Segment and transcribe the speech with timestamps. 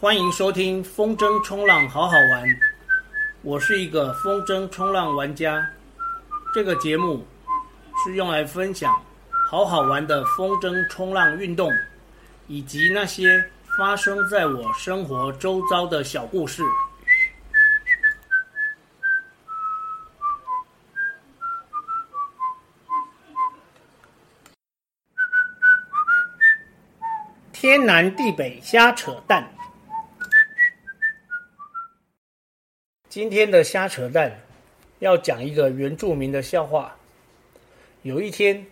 [0.00, 2.44] 欢迎收听风筝冲浪好好玩，
[3.42, 5.68] 我是一个风筝冲浪玩家。
[6.54, 7.26] 这个节目
[7.96, 8.94] 是用来分享
[9.50, 11.68] 好好玩的风筝冲浪运动，
[12.46, 13.44] 以及那些
[13.76, 16.62] 发生在我生活周遭的小故事。
[27.52, 29.57] 天南地北瞎扯淡。
[33.10, 34.38] 今天的瞎扯淡
[34.98, 36.94] 要讲一个原住民的笑话。
[38.02, 38.66] 有一天，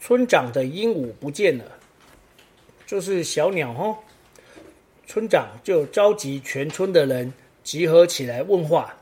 [0.00, 1.64] 村长的鹦鹉不见了，
[2.86, 3.98] 就是小鸟哦。
[5.06, 7.30] 村长就召集全村的人
[7.62, 8.96] 集合起来问话：“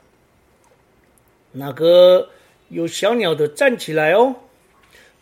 [1.52, 2.28] 那个
[2.68, 4.34] 有小鸟的站起来哦。”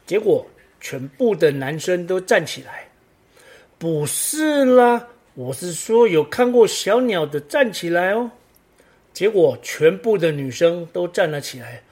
[0.06, 0.47] 结果
[0.80, 2.89] 全部的男生都站起来。
[3.78, 8.30] 不是啦，我是说有看过小鸟的站起来哦。
[9.12, 11.82] 结果全部的女生都站了起来，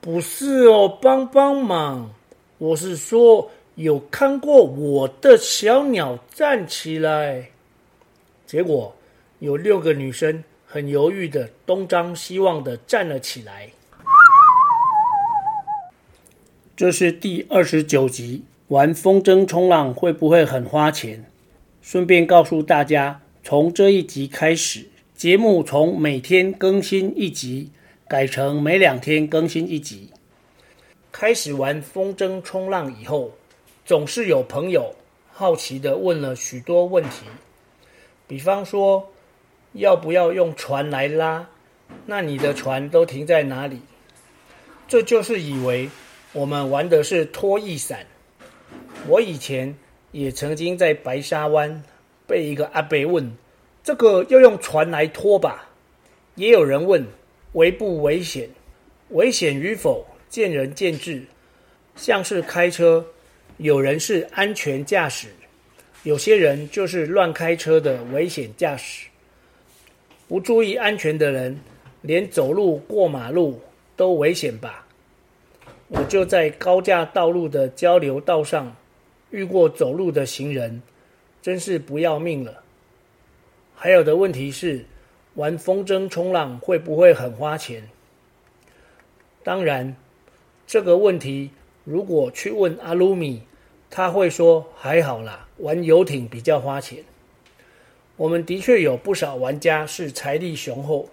[0.00, 2.10] 不是哦，帮帮忙！
[2.58, 7.50] 我是说有看过我的小鸟站起来。
[8.46, 8.94] 结果
[9.40, 13.68] 有六个女生很犹豫的东张西望的站了起来。
[16.76, 21.24] 这是第二十九集，玩风筝冲浪会不会很花钱？
[21.80, 24.86] 顺便告诉大家，从这一集开始。
[25.22, 27.70] 节目从每天更新一集
[28.08, 30.10] 改成每两天更新一集。
[31.12, 33.30] 开始玩风筝冲浪以后，
[33.84, 34.92] 总是有朋友
[35.30, 37.26] 好奇地问了许多问题，
[38.26, 39.12] 比方说
[39.74, 41.46] 要不要用船来拉？
[42.04, 43.78] 那你的船都停在哪里？
[44.88, 45.88] 这就是以为
[46.32, 48.04] 我们玩的是拖曳伞。
[49.06, 49.76] 我以前
[50.10, 51.84] 也曾经在白沙湾
[52.26, 53.32] 被一个阿伯问。
[53.84, 55.68] 这个要用船来拖吧？
[56.36, 57.04] 也有人问
[57.54, 58.48] 危不危险？
[59.10, 61.22] 危险与否见仁见智。
[61.96, 63.04] 像是开车，
[63.58, 65.28] 有人是安全驾驶，
[66.04, 69.08] 有些人就是乱开车的危险驾驶。
[70.28, 71.58] 不注意安全的人，
[72.00, 73.60] 连走路过马路
[73.96, 74.86] 都危险吧？
[75.88, 78.74] 我就在高架道路的交流道上
[79.30, 80.80] 遇过走路的行人，
[81.42, 82.61] 真是不要命了。
[83.82, 84.84] 还有的问题是，
[85.34, 87.82] 玩风筝冲浪会不会很花钱？
[89.42, 89.96] 当然，
[90.68, 91.50] 这个问题
[91.82, 93.42] 如果去问阿鲁米，
[93.90, 97.02] 他会说还好啦，玩游艇比较花钱。
[98.14, 101.08] 我们的确有不少玩家是财力雄厚，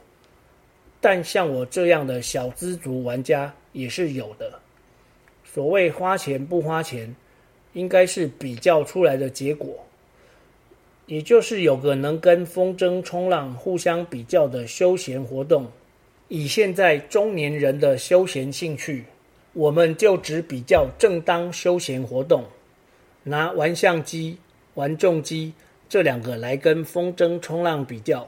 [1.02, 4.60] 但像我这样的小资族玩家也是有的。
[5.44, 7.16] 所谓花钱不花钱，
[7.74, 9.84] 应该是比较出来的结果。
[11.10, 15.66] 也就是有个能跟风筝冲浪互相比较的休闲活动，
[16.28, 19.06] 以现在中年人的休闲兴趣，
[19.54, 22.44] 我们就只比较正当休闲活动，
[23.24, 24.38] 拿玩相机、
[24.76, 25.54] 玩重机
[25.90, 28.28] 这两个来跟风筝冲浪比较。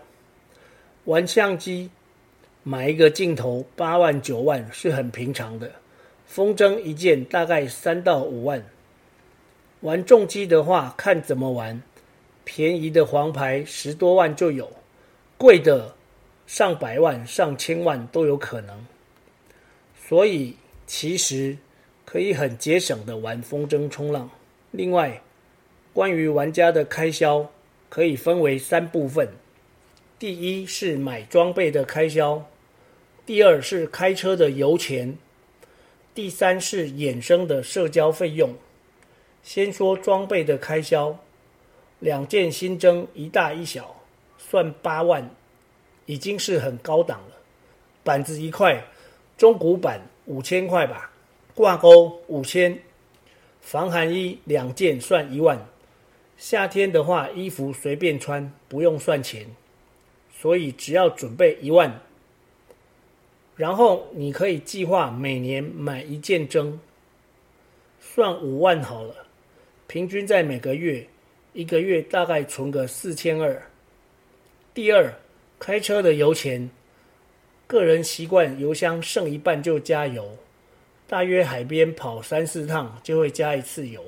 [1.05, 1.91] 玩相机
[2.63, 5.71] 买一个镜头八万九万是很平常的，
[6.25, 8.65] 风筝一件大概三到五万。
[9.81, 11.79] 玩重机的话，看怎么玩。
[12.53, 14.69] 便宜的黄牌十多万就有，
[15.37, 15.95] 贵的
[16.45, 18.85] 上百万、上千万都有可能。
[20.05, 21.55] 所以其实
[22.03, 24.29] 可以很节省的玩风筝冲浪。
[24.71, 25.21] 另外，
[25.93, 27.49] 关于玩家的开销
[27.87, 29.29] 可以分为三部分：
[30.19, 32.45] 第一是买装备的开销，
[33.25, 35.17] 第二是开车的油钱，
[36.13, 38.53] 第三是衍生的社交费用。
[39.41, 41.17] 先说装备的开销。
[42.01, 43.95] 两件新增，一大一小，
[44.37, 45.29] 算八万，
[46.07, 47.35] 已经是很高档了。
[48.03, 48.83] 板子一块，
[49.37, 51.11] 中古板五千块吧。
[51.53, 52.79] 挂钩五千，
[53.61, 55.63] 防寒衣两件算一万。
[56.37, 59.45] 夏天的话，衣服随便穿，不用算钱。
[60.33, 62.01] 所以只要准备一万，
[63.55, 66.79] 然后你可以计划每年买一件筝，
[67.99, 69.27] 算五万好了。
[69.85, 71.07] 平均在每个月。
[71.53, 73.61] 一个月大概存个四千二。
[74.73, 75.13] 第二，
[75.59, 76.69] 开车的油钱，
[77.67, 80.37] 个人习惯油箱剩一半就加油，
[81.07, 84.01] 大约海边跑三四趟就会加一次油。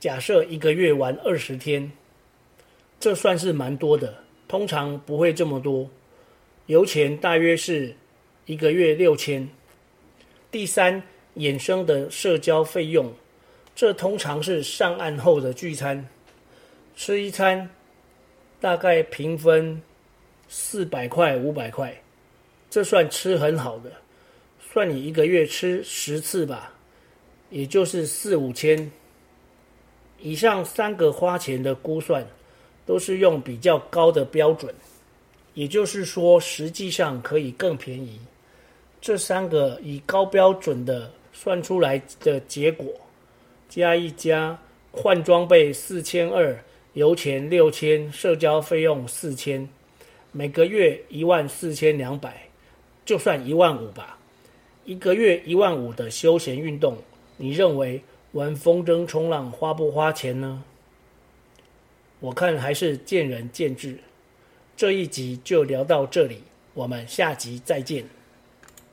[0.00, 1.92] 假设一个月玩二十天，
[2.98, 5.88] 这算是蛮多的，通常不会这么多。
[6.66, 7.94] 油钱大约是
[8.46, 9.48] 一个月六千。
[10.50, 11.00] 第三，
[11.36, 13.14] 衍生的社交费用，
[13.76, 16.08] 这通常是上岸后的聚餐。
[16.96, 17.68] 吃一餐，
[18.60, 19.82] 大概平分
[20.48, 22.00] 四百块、五百块，
[22.70, 23.92] 这算吃很好的。
[24.72, 26.72] 算你一个月吃十次吧，
[27.50, 28.90] 也就是四五千。
[30.20, 32.26] 以上三个花钱的估算，
[32.86, 34.74] 都是用比较高的标准，
[35.54, 38.18] 也就是说，实际上可以更便宜。
[39.00, 42.88] 这三个以高标准的算出来的结果，
[43.68, 44.58] 加一加，
[44.90, 46.56] 换装备四千二，
[46.94, 49.68] 油钱六千，社交费用四千，
[50.30, 52.48] 每个月一万四千两百，
[53.04, 54.18] 就算一万五吧。
[54.84, 56.96] 一个月一万五的休闲运动，
[57.36, 58.00] 你认为
[58.32, 60.62] 玩风筝冲浪花不花钱呢？
[62.20, 63.98] 我看还是见仁见智。
[64.76, 66.42] 这一集就聊到这里，
[66.74, 68.04] 我们下集再见。